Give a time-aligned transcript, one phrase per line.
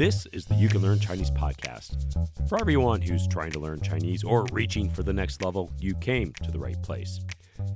[0.00, 2.48] This is the You Can Learn Chinese podcast.
[2.48, 6.32] For everyone who's trying to learn Chinese or reaching for the next level, you came
[6.42, 7.20] to the right place.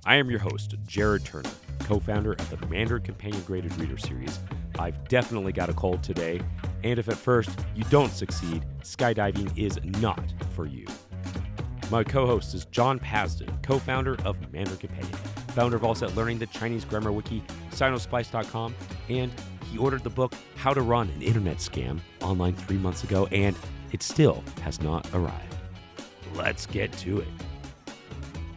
[0.07, 1.51] I am your host, Jared Turner,
[1.81, 4.39] co founder of the Mandarin Companion Graded Reader Series.
[4.79, 6.41] I've definitely got a cold today,
[6.83, 10.87] and if at first you don't succeed, skydiving is not for you.
[11.91, 15.13] My co host is John Pasden, co founder of Mandarin Companion,
[15.49, 18.75] founder of All Set Learning, the Chinese Grammar Wiki, Sinosplice.com,
[19.11, 19.31] and
[19.75, 23.57] he ordered the book How to Run an Internet Scam online three months ago, and
[23.91, 25.57] it still has not arrived.
[26.37, 27.29] Let's get to it.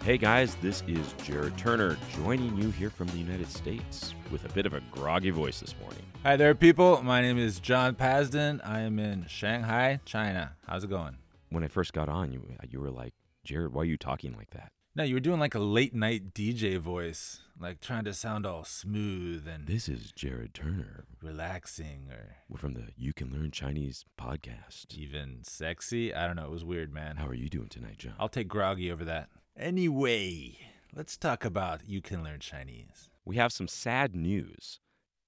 [0.04, 4.54] Hey guys, this is Jared Turner joining you here from the United States with a
[4.54, 6.04] bit of a groggy voice this morning.
[6.22, 7.02] Hi there, people.
[7.02, 8.62] My name is John Pasden.
[8.64, 10.56] I am in Shanghai, China.
[10.68, 11.18] How's it going?
[11.50, 13.14] When I first got on, you you were like,
[13.44, 14.72] Jared, why are you talking like that?
[14.98, 18.64] No, you were doing like a late night DJ voice, like trying to sound all
[18.64, 21.06] smooth and This is Jared Turner.
[21.22, 24.98] relaxing or We're from the You Can Learn Chinese podcast.
[24.98, 26.16] even sexy.
[26.16, 26.46] I don't know.
[26.46, 27.18] It was weird, man.
[27.18, 28.16] How are you doing tonight, John?
[28.20, 29.30] I'll take groggy over that.
[29.56, 30.58] Anyway,
[30.96, 33.12] let's talk about You Can Learn Chinese.
[33.24, 34.80] we have some sad news.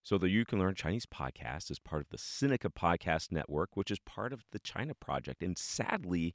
[0.01, 3.91] So, the You Can Learn Chinese podcast is part of the Sinica Podcast Network, which
[3.91, 5.43] is part of the China Project.
[5.43, 6.33] And sadly,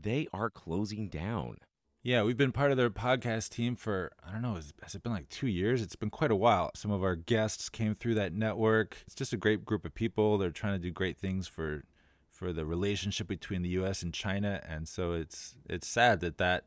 [0.00, 1.56] they are closing down.
[2.02, 5.12] Yeah, we've been part of their podcast team for, I don't know, has, it been
[5.12, 5.82] like two years?
[5.82, 6.70] It's been quite a while.
[6.74, 8.98] Some of our guests came through that network.
[9.04, 10.38] It's just a great group of people.
[10.38, 11.84] They're trying to do great things for
[12.30, 14.62] for the relationship between the US and China.
[14.66, 16.66] And so it's it's sad that that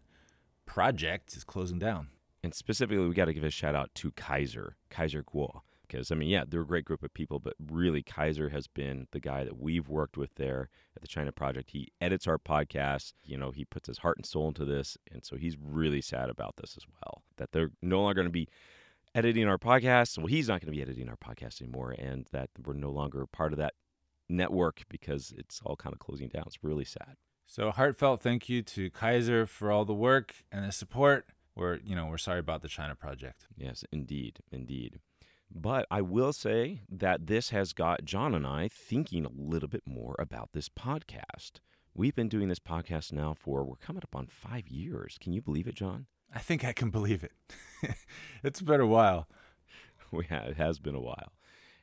[0.66, 2.10] project is closing down.
[2.44, 5.62] And specifically, we got to give a shout out to Kaiser, Kaiser Kuo.
[5.92, 9.08] Because, I mean, yeah, they're a great group of people, but really, Kaiser has been
[9.12, 11.72] the guy that we've worked with there at the China Project.
[11.72, 13.14] He edits our podcast.
[13.24, 14.98] You know, he puts his heart and soul into this.
[15.12, 18.32] And so he's really sad about this as well, that they're no longer going to
[18.32, 18.48] be
[19.14, 20.18] editing our podcast.
[20.18, 23.26] Well, he's not going to be editing our podcast anymore, and that we're no longer
[23.26, 23.74] part of that
[24.30, 26.44] network because it's all kind of closing down.
[26.48, 27.18] It's really sad.
[27.46, 31.26] So heartfelt thank you to Kaiser for all the work and the support.
[31.54, 33.46] We're you know, we're sorry about the China project.
[33.58, 35.02] Yes, indeed, indeed.
[35.54, 39.84] But I will say that this has got John and I thinking a little bit
[39.86, 41.60] more about this podcast.
[41.94, 45.18] We've been doing this podcast now for, we're coming up on five years.
[45.20, 46.06] Can you believe it, John?
[46.34, 47.34] I think I can believe it.
[48.44, 49.28] it's been a while.
[50.14, 51.32] We ha it has been a while.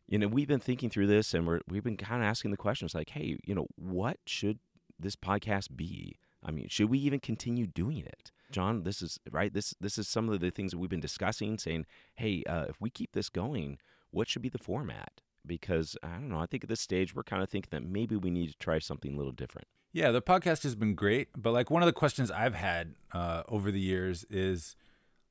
[0.06, 2.58] You know, we've been thinking through this and we're, we've been kind of asking the
[2.58, 4.58] questions like, hey, you know, what should
[4.98, 6.18] this podcast be?
[6.44, 8.30] I mean, should we even continue doing it?
[8.50, 9.52] John, this is right.
[9.52, 12.80] This this is some of the things that we've been discussing, saying, "Hey, uh, if
[12.80, 13.78] we keep this going,
[14.10, 16.40] what should be the format?" Because I don't know.
[16.40, 18.78] I think at this stage we're kind of thinking that maybe we need to try
[18.78, 19.68] something a little different.
[19.92, 23.42] Yeah, the podcast has been great, but like one of the questions I've had uh,
[23.48, 24.76] over the years is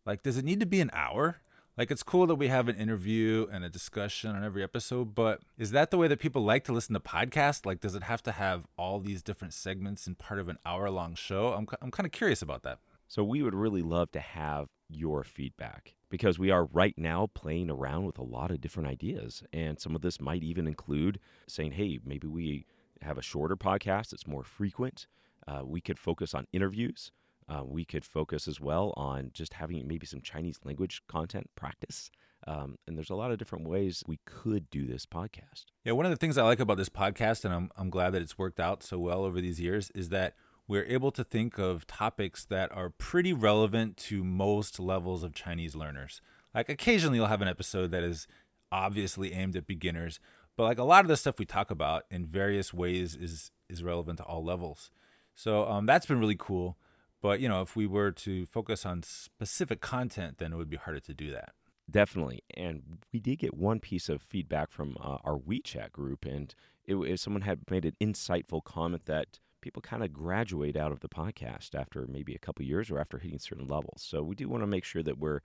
[0.05, 1.41] like, does it need to be an hour?
[1.77, 5.41] Like, it's cool that we have an interview and a discussion on every episode, but
[5.59, 7.67] is that the way that people like to listen to podcasts?
[7.67, 10.89] Like, does it have to have all these different segments and part of an hour
[10.89, 11.53] long show?
[11.53, 12.79] I'm, I'm kind of curious about that.
[13.07, 17.69] So we would really love to have your feedback because we are right now playing
[17.69, 21.73] around with a lot of different ideas, and some of this might even include saying,
[21.73, 22.65] "Hey, maybe we
[23.01, 25.07] have a shorter podcast that's more frequent.
[25.47, 27.11] Uh, we could focus on interviews."
[27.49, 32.11] Uh, we could focus as well on just having maybe some Chinese language content practice.
[32.45, 35.65] Um, and there's a lot of different ways we could do this podcast.
[35.85, 38.21] Yeah, one of the things I like about this podcast, and I'm, I'm glad that
[38.21, 40.35] it's worked out so well over these years, is that
[40.67, 45.75] we're able to think of topics that are pretty relevant to most levels of Chinese
[45.75, 46.21] learners.
[46.53, 48.27] Like occasionally you'll have an episode that is
[48.71, 50.19] obviously aimed at beginners,
[50.57, 53.83] but like a lot of the stuff we talk about in various ways is is
[53.83, 54.91] relevant to all levels.
[55.35, 56.77] So um, that's been really cool.
[57.21, 60.77] But you know, if we were to focus on specific content, then it would be
[60.77, 61.53] harder to do that.
[61.89, 62.43] Definitely.
[62.55, 66.53] And we did get one piece of feedback from uh, our WeChat group, and
[66.85, 71.09] it, someone had made an insightful comment that people kind of graduate out of the
[71.09, 74.01] podcast after maybe a couple years or after hitting certain levels.
[74.01, 75.41] So we do want to make sure that we're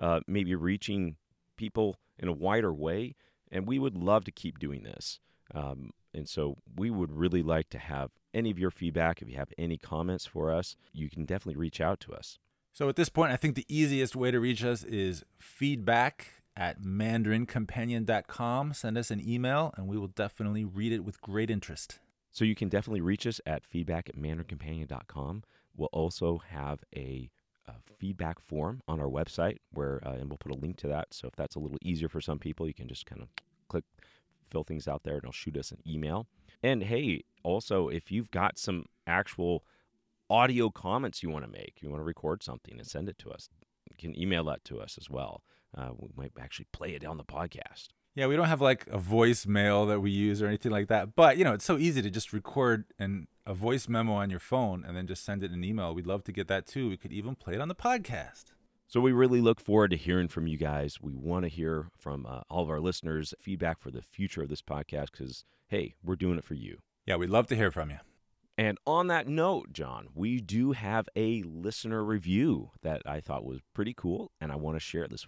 [0.00, 1.16] uh, maybe reaching
[1.58, 3.16] people in a wider way,
[3.52, 5.20] and we would love to keep doing this.
[5.54, 9.20] Um, and so we would really like to have any of your feedback.
[9.20, 12.38] If you have any comments for us, you can definitely reach out to us.
[12.72, 16.80] So at this point, I think the easiest way to reach us is feedback at
[16.80, 18.72] mandarincompanion.com.
[18.72, 21.98] Send us an email and we will definitely read it with great interest.
[22.36, 25.42] So you can definitely reach us at feedback at mandarincompanion.com.
[25.74, 27.30] We'll also have a,
[27.66, 31.14] a feedback form on our website where, uh, and we'll put a link to that.
[31.14, 33.28] So if that's a little easier for some people, you can just kind of
[33.70, 33.84] click,
[34.50, 36.26] fill things out there, and it'll shoot us an email.
[36.62, 39.64] And hey, also, if you've got some actual
[40.28, 43.30] audio comments you want to make, you want to record something and send it to
[43.30, 43.48] us,
[43.88, 45.42] you can email that to us as well.
[45.74, 47.88] Uh, we might actually play it on the podcast.
[48.16, 51.14] Yeah, we don't have like a voicemail that we use or anything like that.
[51.14, 54.40] But, you know, it's so easy to just record an, a voice memo on your
[54.40, 55.94] phone and then just send it an email.
[55.94, 56.88] We'd love to get that too.
[56.88, 58.54] We could even play it on the podcast.
[58.88, 60.98] So we really look forward to hearing from you guys.
[60.98, 64.48] We want to hear from uh, all of our listeners feedback for the future of
[64.48, 66.78] this podcast because, hey, we're doing it for you.
[67.04, 67.98] Yeah, we'd love to hear from you.
[68.56, 73.60] And on that note, John, we do have a listener review that I thought was
[73.74, 75.26] pretty cool, and I want to share this.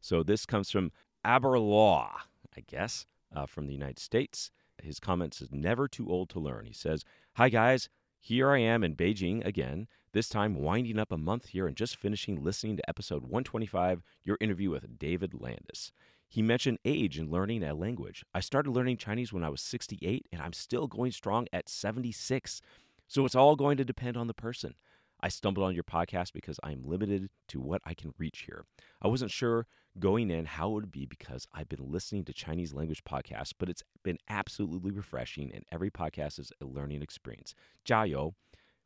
[0.00, 0.90] So this comes from
[1.22, 2.08] Aberlaw,
[2.56, 4.50] I guess, uh, from the United States.
[4.82, 6.66] His comments is never too old to learn.
[6.66, 7.04] He says,
[7.34, 7.88] "Hi guys,
[8.18, 9.88] here I am in Beijing again.
[10.12, 14.38] This time winding up a month here and just finishing listening to episode 125, your
[14.40, 15.92] interview with David Landis."
[16.30, 18.24] He mentioned age in learning a language.
[18.32, 22.62] I started learning Chinese when I was 68, and I'm still going strong at 76.
[23.08, 24.76] So it's all going to depend on the person.
[25.22, 28.64] I stumbled on your podcast because I'm limited to what I can reach here.
[29.02, 29.66] I wasn't sure
[29.98, 33.68] going in how it would be because I've been listening to Chinese language podcasts, but
[33.68, 37.54] it's been absolutely refreshing, and every podcast is a learning experience.
[37.84, 38.34] 加油!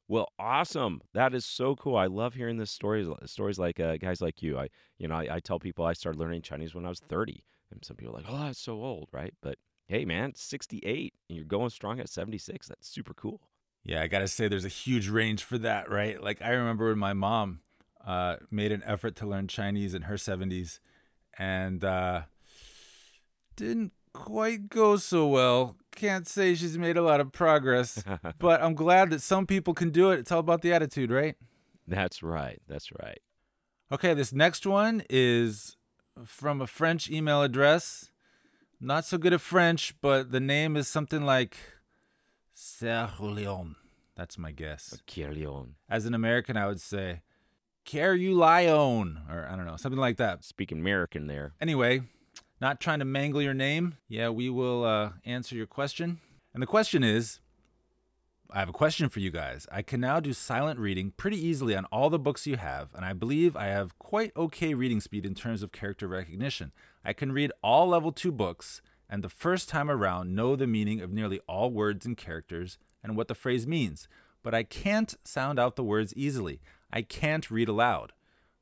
[0.06, 1.00] Well, awesome!
[1.14, 1.96] That is so cool.
[1.96, 3.08] I love hearing this stories.
[3.24, 4.58] Stories like uh, guys like you.
[4.58, 7.42] I, you know, I, I tell people I started learning Chinese when I was 30,
[7.70, 11.36] and some people are like, "Oh, that's so old, right?" But hey, man, 68, and
[11.36, 12.68] you're going strong at 76.
[12.68, 13.40] That's super cool.
[13.84, 16.22] Yeah, I gotta say, there's a huge range for that, right?
[16.22, 17.60] Like I remember when my mom
[18.06, 20.80] uh, made an effort to learn Chinese in her 70s,
[21.38, 22.22] and uh,
[23.56, 25.76] didn't quite go so well.
[25.94, 28.02] Can't say she's made a lot of progress,
[28.38, 30.18] but I'm glad that some people can do it.
[30.18, 31.36] It's all about the attitude, right?
[31.86, 32.60] That's right.
[32.66, 33.20] That's right.
[33.92, 35.76] Okay, this next one is
[36.24, 38.10] from a French email address.
[38.80, 41.56] Not so good at French, but the name is something like
[42.54, 43.76] Sergio Leon.
[44.16, 45.00] That's my guess.
[45.16, 45.74] Leon.
[45.88, 47.22] As an American, I would say,
[47.84, 50.42] Care or I don't know, something like that.
[50.44, 51.52] Speaking American there.
[51.60, 52.02] Anyway,
[52.60, 53.96] not trying to mangle your name.
[54.08, 56.20] Yeah, we will uh, answer your question.
[56.54, 57.40] And the question is
[58.50, 59.66] I have a question for you guys.
[59.70, 63.04] I can now do silent reading pretty easily on all the books you have, and
[63.04, 66.72] I believe I have quite okay reading speed in terms of character recognition.
[67.04, 71.00] I can read all level 2 books and the first time around know the meaning
[71.00, 74.08] of nearly all words and characters and what the phrase means,
[74.42, 76.60] but I can't sound out the words easily.
[76.92, 78.12] I can't read aloud.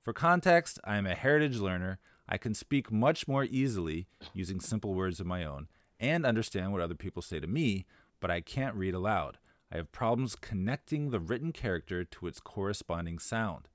[0.01, 1.99] For context, I am a heritage learner.
[2.29, 5.69] I can speak much more easily using simple words of my own
[6.01, 7.87] and understand what other people say to me,
[8.21, 9.39] but I can't read aloud.
[9.73, 13.69] I have problems connecting the written character to its corresponding sound.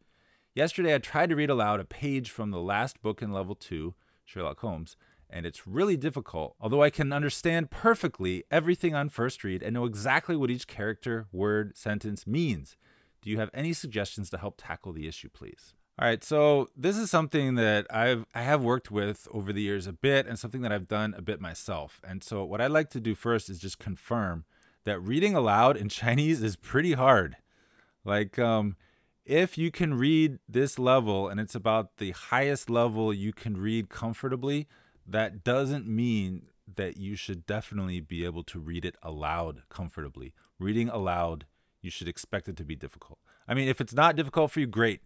[0.53, 3.93] Yesterday, I tried to read aloud a page from the last book in level 2,
[4.25, 4.97] Sherlock Holmes,
[5.29, 9.85] and it's really difficult, although I can understand perfectly everything on first read and know
[9.85, 12.75] exactly what each character, word, sentence means.
[13.21, 15.73] Do you have any suggestions to help tackle the issue, please?
[15.99, 19.87] All right, so this is something that I've I have worked with over the years
[19.87, 21.99] a bit and something that I've done a bit myself.
[22.07, 24.45] And so what I'd like to do first is just confirm
[24.83, 27.37] that reading aloud in Chinese is pretty hard.
[28.05, 28.75] Like um
[29.25, 33.89] if you can read this level and it's about the highest level you can read
[33.89, 34.67] comfortably,
[35.07, 40.33] that doesn't mean that you should definitely be able to read it aloud comfortably.
[40.59, 41.45] Reading aloud,
[41.81, 43.19] you should expect it to be difficult.
[43.47, 45.01] I mean, if it's not difficult for you, great.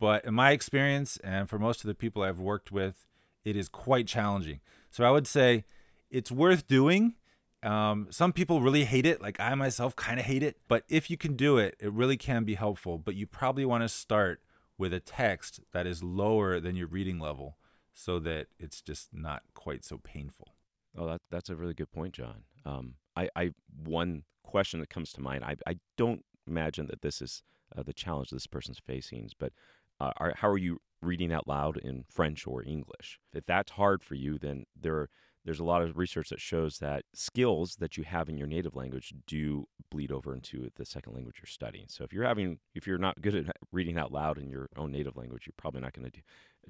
[0.00, 3.06] But in my experience, and for most of the people I've worked with,
[3.44, 4.60] it is quite challenging.
[4.90, 5.64] So I would say
[6.10, 7.14] it's worth doing.
[7.62, 10.56] Um, some people really hate it, like I myself kind of hate it.
[10.66, 12.98] But if you can do it, it really can be helpful.
[12.98, 14.40] But you probably want to start
[14.78, 17.56] with a text that is lower than your reading level
[17.94, 20.54] so that it's just not quite so painful.
[20.96, 22.44] Oh, that, that's a really good point, John.
[22.64, 23.50] Um, I, I
[23.84, 25.44] one question that comes to mind.
[25.44, 27.42] I, I don't imagine that this is
[27.76, 29.52] uh, the challenge this person's facing, but
[30.00, 33.18] uh, are, how are you reading out loud in French or English?
[33.32, 35.08] If that's hard for you, then there
[35.44, 38.76] there's a lot of research that shows that skills that you have in your native
[38.76, 41.86] language do bleed over into the second language you're studying.
[41.88, 44.92] So if you're having if you're not good at reading out loud in your own
[44.92, 46.22] native language, you're probably not going to do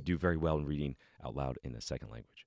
[0.03, 2.47] do very well in reading out loud in a second language.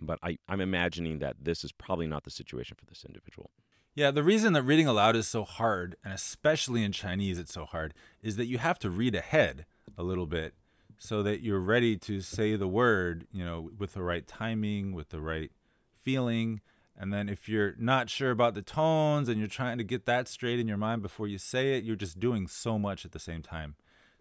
[0.00, 3.50] But I, I'm imagining that this is probably not the situation for this individual.
[3.94, 7.64] Yeah, the reason that reading aloud is so hard, and especially in Chinese it's so
[7.64, 9.66] hard, is that you have to read ahead
[9.98, 10.54] a little bit
[10.96, 15.08] so that you're ready to say the word, you know, with the right timing, with
[15.08, 15.50] the right
[15.94, 16.60] feeling.
[16.96, 20.28] And then if you're not sure about the tones and you're trying to get that
[20.28, 23.18] straight in your mind before you say it, you're just doing so much at the
[23.18, 23.74] same time.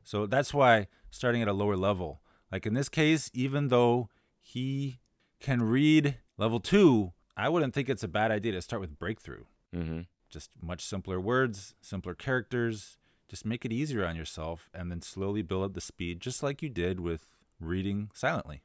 [0.04, 5.00] So that's why starting at a lower level like in this case, even though he
[5.40, 9.46] can read level two, I wouldn't think it's a bad idea to start with breakthrough.
[9.76, 10.02] Mm-hmm.
[10.30, 12.98] Just much simpler words, simpler characters.
[13.28, 16.62] Just make it easier on yourself and then slowly build up the speed, just like
[16.62, 17.28] you did with
[17.60, 18.64] reading silently.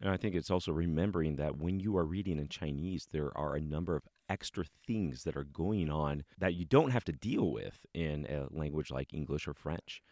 [0.00, 3.54] And I think it's also remembering that when you are reading in Chinese, there are
[3.54, 7.52] a number of extra things that are going on that you don't have to deal
[7.52, 10.02] with in a language like English or French.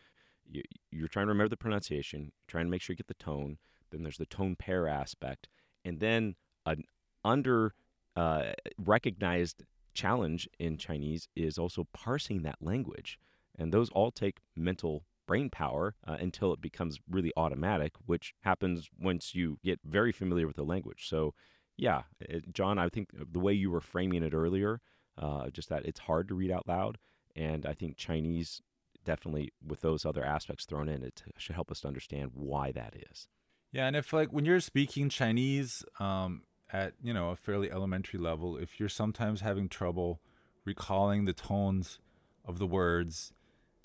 [0.51, 3.59] You, are trying to remember the pronunciation, trying to make sure you get the tone.
[3.91, 5.49] Then there's the tone pair aspect,
[5.85, 6.35] and then
[6.67, 6.85] an
[7.25, 7.75] under
[8.17, 9.65] uh, recognized
[9.95, 13.19] challenge in Chinese is also parsing that language,
[13.59, 18.89] and those all take mental brain power uh, until it becomes really automatic, which happens
[18.99, 21.07] once you get very familiar with the language.
[21.09, 21.35] So,
[21.77, 24.81] yeah, it, John, I think the way you were framing it earlier,
[25.17, 26.99] uh, just that it's hard to read out loud,
[27.37, 28.63] and I think Chinese
[29.05, 32.95] definitely with those other aspects thrown in, it should help us to understand why that
[33.11, 33.27] is.
[33.73, 38.19] Yeah, and if like when you're speaking Chinese um, at you know a fairly elementary
[38.19, 40.21] level, if you're sometimes having trouble
[40.65, 41.99] recalling the tones
[42.45, 43.33] of the words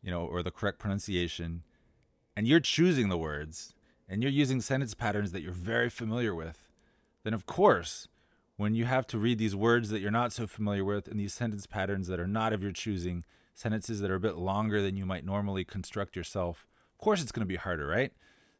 [0.04, 1.64] you know, or the correct pronunciation,
[2.36, 3.74] and you're choosing the words
[4.08, 6.68] and you're using sentence patterns that you're very familiar with,
[7.24, 8.10] then of course,
[8.58, 11.34] when you have to read these words that you're not so familiar with and these
[11.34, 14.96] sentence patterns that are not of your choosing, sentences that are a bit longer than
[14.96, 18.12] you might normally construct yourself, of course it's going to be harder, right?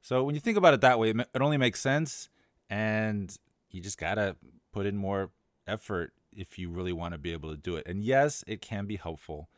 [0.02, 2.30] So when you think about it that way, it only makes sense
[2.70, 3.36] and
[3.70, 4.36] you just got to
[4.72, 5.32] put in more
[5.68, 7.86] effort if you really want to be able to do it.
[7.88, 9.50] And yes, it can be helpful.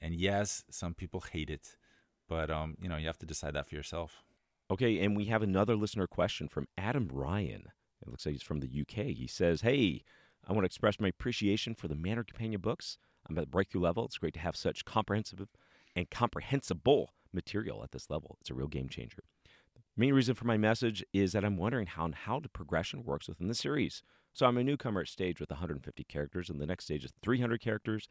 [0.00, 1.76] And yes, some people hate it,
[2.28, 4.22] but um, you know, you have to decide that for yourself.
[4.70, 7.64] Okay, and we have another listener question from Adam Ryan.
[8.02, 9.06] It looks like he's from the UK.
[9.06, 10.04] He says, "Hey,
[10.46, 12.98] I want to express my appreciation for the Mandarin Companion books.
[13.28, 14.04] I'm at the breakthrough level.
[14.04, 15.46] It's great to have such comprehensive
[15.94, 18.38] and comprehensible material at this level.
[18.40, 19.22] It's a real game changer.
[19.74, 23.04] The main reason for my message is that I'm wondering how and how the progression
[23.04, 24.02] works within the series.
[24.32, 27.60] So I'm a newcomer at stage with 150 characters, and the next stage is 300
[27.60, 28.08] characters.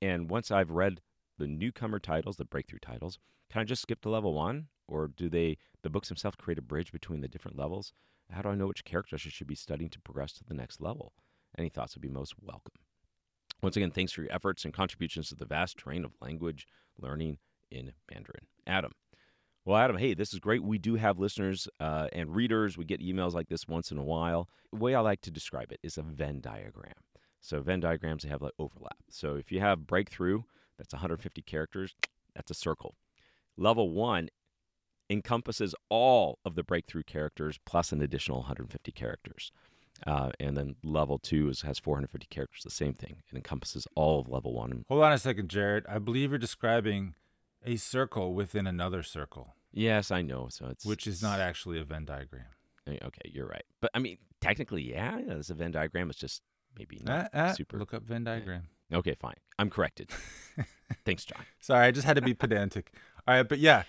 [0.00, 1.00] And once I've read
[1.38, 3.18] the newcomer titles, the breakthrough titles,
[3.50, 4.68] can I just skip to level one?
[4.86, 7.92] Or do they the books themselves create a bridge between the different levels?
[8.30, 10.80] How do I know which characters I should be studying to progress to the next
[10.80, 11.12] level?
[11.58, 12.72] Any thoughts would be most welcome.
[13.64, 16.66] Once again, thanks for your efforts and contributions to the vast terrain of language
[17.00, 17.38] learning
[17.70, 18.44] in Mandarin.
[18.66, 18.92] Adam.
[19.64, 20.62] Well, Adam, hey, this is great.
[20.62, 22.76] We do have listeners uh, and readers.
[22.76, 24.50] We get emails like this once in a while.
[24.70, 26.92] The way I like to describe it is a Venn diagram.
[27.40, 28.98] So Venn diagrams they have like overlap.
[29.08, 30.42] So if you have breakthrough,
[30.76, 31.94] that's 150 characters.
[32.34, 32.96] That's a circle.
[33.56, 34.28] Level one
[35.08, 39.52] encompasses all of the breakthrough characters plus an additional 150 characters.
[40.06, 43.22] Uh, and then level two is, has 450 characters, the same thing.
[43.30, 44.84] It encompasses all of level one.
[44.88, 45.84] Hold on a second, Jared.
[45.88, 47.14] I believe you're describing
[47.64, 49.54] a circle within another circle.
[49.72, 50.48] Yes, I know.
[50.50, 52.46] So it's which is not actually a Venn diagram.
[52.88, 53.64] Okay, you're right.
[53.80, 56.10] But I mean, technically, yeah, it's a Venn diagram.
[56.10, 56.42] It's just
[56.78, 57.78] maybe not uh, uh, super.
[57.78, 58.64] Look up Venn diagram.
[58.92, 59.36] Okay, fine.
[59.58, 60.10] I'm corrected.
[61.04, 61.42] Thanks, John.
[61.60, 62.92] Sorry, I just had to be pedantic.
[63.26, 63.84] All right, but yeah,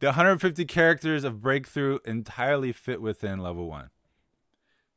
[0.00, 3.90] the 150 characters of Breakthrough entirely fit within level one.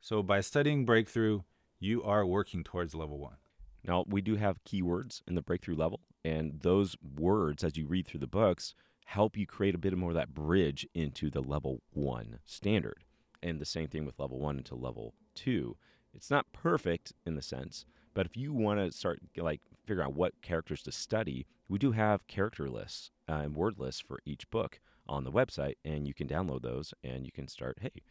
[0.03, 1.43] So by studying Breakthrough,
[1.79, 3.37] you are working towards level one.
[3.85, 8.05] Now, we do have keywords in the Breakthrough level, and those words, as you read
[8.05, 11.83] through the books, help you create a bit more of that bridge into the level
[11.93, 13.05] one standard.
[13.41, 15.77] And the same thing with level one into level two.
[16.13, 20.15] It's not perfect in the sense, but if you want to start like figure out
[20.15, 24.49] what characters to study, we do have character lists uh, and word lists for each
[24.49, 27.77] book on the website, and you can download those and you can start.
[27.81, 28.01] Hey,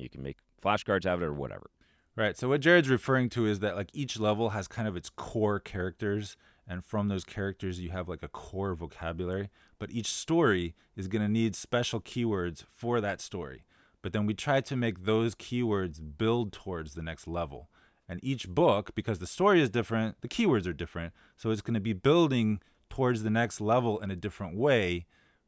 [0.00, 1.70] you can make flashcards out of it or whatever.
[2.14, 2.36] Right.
[2.36, 5.58] So what Jared's referring to is that like each level has kind of its core
[5.58, 6.36] characters,
[6.68, 9.50] and from those characters you have like a core vocabulary.
[9.78, 13.64] But each story is going to need special keywords for that story.
[14.02, 17.68] But then we try to make those keywords build towards the next level.
[18.08, 21.14] And each book, because the story is different, the keywords are different.
[21.36, 25.06] So it's going to be building towards the next level in a different way.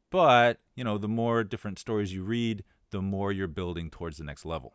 [0.09, 4.23] But, you know, the more different stories you read, the more you're building towards the
[4.23, 4.73] next level.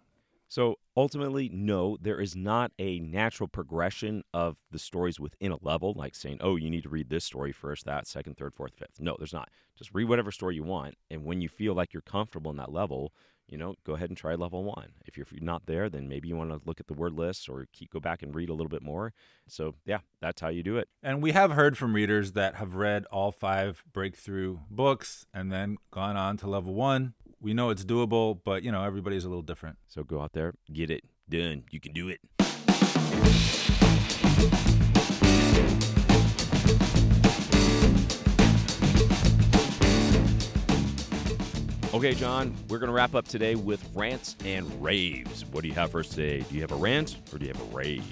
[0.49, 5.95] So ultimately, no, there is not a natural progression of the stories within a level,
[5.95, 8.99] like saying, oh, you need to read this story first, that, second, third, fourth, fifth.
[8.99, 9.49] No, there's not.
[9.77, 10.97] Just read whatever story you want.
[11.09, 13.13] And when you feel like you're comfortable in that level,
[13.47, 14.93] you know, go ahead and try level one.
[15.07, 17.67] If you're not there, then maybe you want to look at the word list or
[17.73, 19.13] keep go back and read a little bit more.
[19.49, 20.89] So yeah, that's how you do it.
[21.03, 25.79] And we have heard from readers that have read all five breakthrough books and then
[25.93, 27.15] gone on to level one.
[27.43, 29.79] We know it's doable, but you know, everybody's a little different.
[29.89, 31.65] So go out there, get it done.
[31.71, 32.21] You can do it.
[41.95, 45.47] Okay, John, we're going to wrap up today with rants and raves.
[45.47, 46.45] What do you have for us today?
[46.49, 48.05] Do you have a rant or do you have a rave?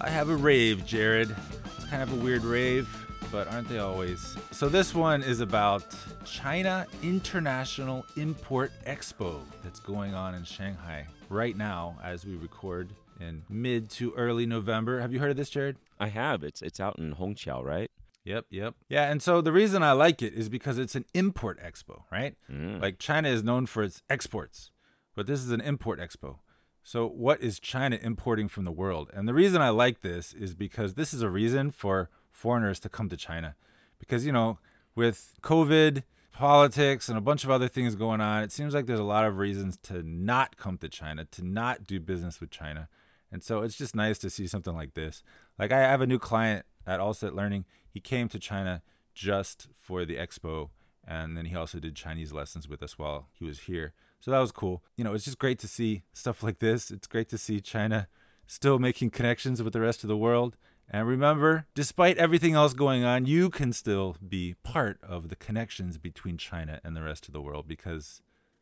[0.00, 1.34] I have a rave, Jared.
[1.76, 2.88] It's kind of a weird rave.
[3.30, 4.36] But aren't they always?
[4.50, 5.84] So, this one is about
[6.24, 13.42] China International Import Expo that's going on in Shanghai right now as we record in
[13.48, 15.00] mid to early November.
[15.00, 15.76] Have you heard of this, Jared?
[15.98, 16.42] I have.
[16.42, 17.90] It's it's out in Hongqiao, right?
[18.24, 18.74] Yep, yep.
[18.88, 22.34] Yeah, and so the reason I like it is because it's an import expo, right?
[22.50, 22.80] Mm.
[22.80, 24.70] Like China is known for its exports,
[25.14, 26.38] but this is an import expo.
[26.82, 29.10] So, what is China importing from the world?
[29.14, 32.88] And the reason I like this is because this is a reason for foreigners to
[32.88, 33.54] come to China.
[33.98, 34.58] Because, you know,
[34.94, 38.98] with COVID, politics, and a bunch of other things going on, it seems like there's
[38.98, 42.88] a lot of reasons to not come to China, to not do business with China.
[43.30, 45.22] And so it's just nice to see something like this.
[45.58, 47.64] Like, I have a new client at Allset Learning.
[47.88, 48.82] He came to China
[49.14, 50.70] just for the expo,
[51.06, 53.92] and then he also did Chinese lessons with us while he was here.
[54.20, 54.82] So that was cool.
[54.96, 56.90] You know, it's just great to see stuff like this.
[56.90, 58.08] It's great to see China
[58.46, 60.56] still making connections with the rest of the world.
[60.89, 65.97] And remember, despite everything else going on, you can still be part of the connections
[65.97, 68.21] between China and the rest of the world because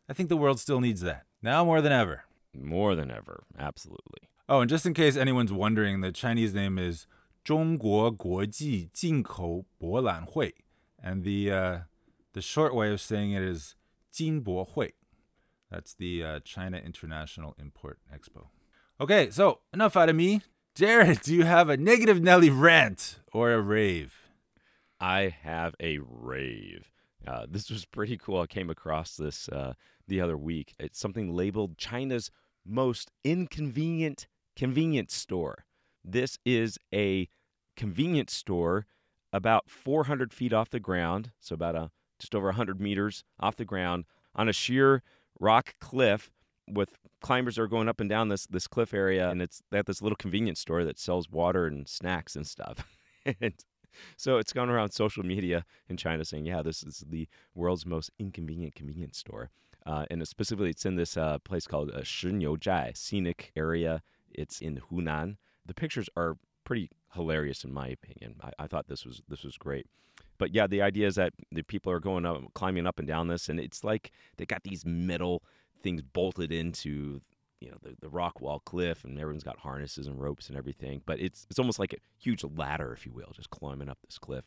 [0.10, 2.24] I think the world still needs that now more than ever.
[2.54, 4.30] More than ever, absolutely.
[4.48, 7.08] Oh, and just in case anyone's wondering, the Chinese name is
[7.44, 10.56] 中国国际进口博览会,
[11.04, 11.82] and the uh,
[12.32, 13.76] the short way of saying it is
[14.12, 14.94] 金博会.
[15.70, 18.48] That's the uh, China International Import Expo.
[19.02, 20.42] Okay, so enough out of me.
[20.79, 24.29] Jared, do you have a negative Nelly rant or a rave?
[25.01, 26.93] I have a rave.
[27.27, 28.43] Uh, this was pretty cool.
[28.43, 29.73] I came across this uh,
[30.07, 30.77] the other week.
[30.79, 32.31] It's something labeled China's
[32.65, 35.65] most inconvenient convenience store.
[36.05, 37.29] This is a
[37.77, 38.87] convenience store
[39.33, 43.65] about 400 feet off the ground, so about a just over 100 meters off the
[43.65, 45.03] ground on a sheer
[45.41, 46.31] rock cliff
[46.71, 50.03] with climbers are going up and down this this cliff area and it's have this
[50.03, 52.87] little convenience store that sells water and snacks and stuff.
[53.43, 53.53] And
[54.17, 58.11] so it's gone around social media in china saying yeah this is the world's most
[58.19, 59.51] inconvenient convenience store.
[59.85, 62.03] Uh, and specifically it's in this uh, place called uh,
[62.95, 64.03] scenic area.
[64.31, 65.37] It's in hunan.
[65.67, 68.37] The pictures are pretty hilarious in my opinion.
[68.43, 69.87] I, I thought this was this was great.
[70.39, 73.29] But yeah, the idea is that the people are going up, climbing up and down
[73.29, 75.43] this, and it's like they got these metal
[75.83, 77.21] things bolted into
[77.61, 81.03] you know the, the rock wall cliff, and everyone's got harnesses and ropes and everything.
[81.07, 84.19] But it's it's almost like a huge ladder, if you will, just climbing up this
[84.19, 84.45] cliff.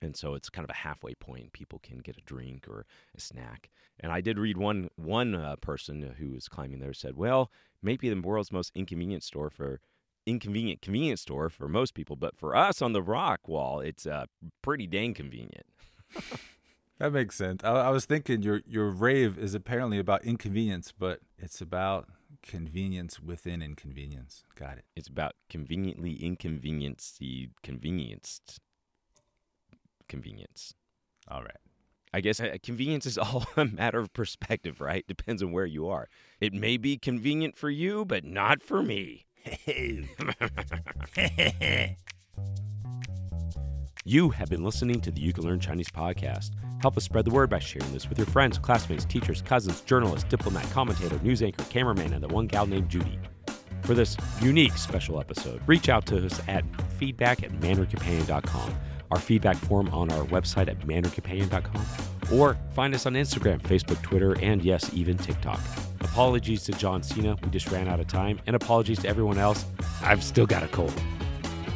[0.00, 1.52] And so it's kind of a halfway point.
[1.52, 3.68] People can get a drink or a snack.
[3.98, 7.50] And I did read one one uh, person who was climbing there said, "Well,
[7.82, 9.80] maybe the world's most inconvenient store for
[10.26, 14.26] inconvenient convenience store for most people, but for us on the rock wall, it's uh,
[14.62, 15.66] pretty dang convenient.
[16.98, 17.62] that makes sense.
[17.64, 22.08] I, I was thinking your your rave is apparently about inconvenience, but it's about
[22.42, 24.44] convenience within inconvenience.
[24.54, 24.84] Got it.
[24.96, 27.22] It's about conveniently inconvenienced
[27.62, 28.60] convenienced
[30.08, 30.74] convenience.
[31.28, 31.56] All right.
[32.12, 35.06] I guess uh, convenience is all a matter of perspective, right?
[35.06, 36.08] Depends on where you are.
[36.40, 39.26] It may be convenient for you, but not for me.
[44.04, 46.52] you have been listening to the You Can Learn Chinese podcast.
[46.80, 50.28] Help us spread the word by sharing this with your friends, classmates, teachers, cousins, journalists,
[50.28, 53.18] diplomat, commentator, news anchor, cameraman, and the one gal named Judy.
[53.82, 56.64] For this unique special episode, reach out to us at
[56.98, 58.74] feedback at mandarincompanion.com,
[59.10, 61.84] our feedback form on our website at mandarincompanion.com,
[62.32, 65.60] or find us on Instagram, Facebook, Twitter, and yes, even TikTok.
[66.00, 69.64] Apologies to John Cena, we just ran out of time, and apologies to everyone else,
[70.02, 70.94] I've still got a cold.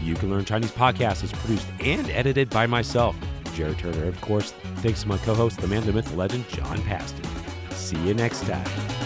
[0.02, 3.16] You Can Learn Chinese podcast is produced and edited by myself,
[3.54, 4.06] Jared Turner.
[4.06, 7.24] Of course, thanks to my co host, the man, the myth, the legend, John Pasden.
[7.72, 9.01] See you next time.